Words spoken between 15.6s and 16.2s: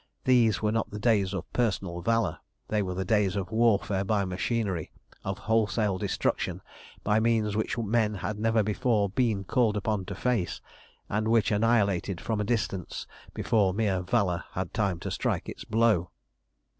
blow.